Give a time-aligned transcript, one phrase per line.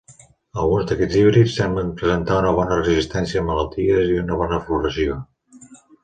[0.61, 5.19] Alguns d'aquests híbrids semblen presentar una bona resistència a malalties i una bona floració.